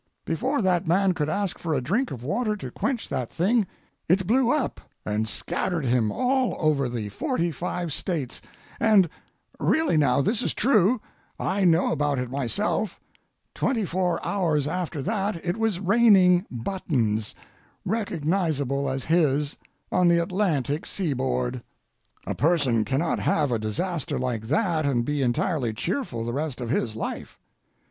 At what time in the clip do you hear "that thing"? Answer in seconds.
3.09-3.67